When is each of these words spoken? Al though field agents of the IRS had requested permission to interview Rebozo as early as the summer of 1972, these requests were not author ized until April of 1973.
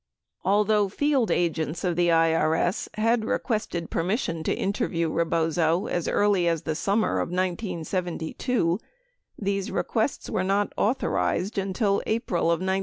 Al 0.43 0.63
though 0.63 0.89
field 0.89 1.29
agents 1.29 1.83
of 1.83 1.95
the 1.95 2.07
IRS 2.07 2.89
had 2.95 3.23
requested 3.23 3.91
permission 3.91 4.41
to 4.41 4.51
interview 4.51 5.11
Rebozo 5.11 5.85
as 5.85 6.07
early 6.07 6.47
as 6.47 6.63
the 6.63 6.73
summer 6.73 7.19
of 7.19 7.29
1972, 7.29 8.79
these 9.37 9.69
requests 9.69 10.27
were 10.27 10.43
not 10.43 10.73
author 10.75 11.19
ized 11.19 11.59
until 11.59 12.01
April 12.07 12.45
of 12.45 12.61
1973. 12.65 12.79